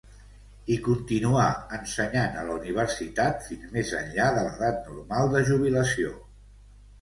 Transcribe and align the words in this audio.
I 0.75 0.75
continuà 0.85 1.43
ensenyant 1.77 2.39
a 2.39 2.45
la 2.47 2.55
Universitat 2.61 3.45
fins 3.51 3.69
més 3.77 3.93
enllà 3.99 4.31
de 4.39 4.47
l'edat 4.49 4.89
normal 4.89 5.31
de 5.37 5.45
jubilació. 5.53 6.17